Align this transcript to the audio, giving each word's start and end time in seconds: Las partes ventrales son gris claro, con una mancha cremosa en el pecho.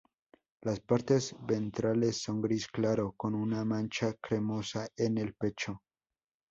Las 0.63 0.79
partes 0.79 1.35
ventrales 1.41 2.19
son 2.23 2.41
gris 2.41 2.67
claro, 2.69 3.11
con 3.15 3.35
una 3.35 3.63
mancha 3.63 4.13
cremosa 4.19 4.89
en 4.97 5.19
el 5.19 5.35
pecho. 5.35 5.83